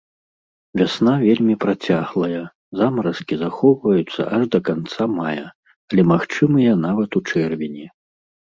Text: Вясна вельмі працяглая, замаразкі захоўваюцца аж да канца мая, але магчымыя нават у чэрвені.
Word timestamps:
Вясна 0.79 1.11
вельмі 1.23 1.55
працяглая, 1.65 2.41
замаразкі 2.79 3.35
захоўваюцца 3.43 4.21
аж 4.39 4.43
да 4.57 4.65
канца 4.73 5.03
мая, 5.19 5.47
але 5.93 6.01
магчымыя 6.15 6.71
нават 6.85 7.09
у 7.23 7.25
чэрвені. 7.33 7.87